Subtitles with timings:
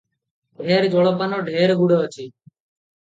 [0.61, 2.27] ଢେର ଜଳପାନ, ଢେର ଗୁଡ଼ ଅଛି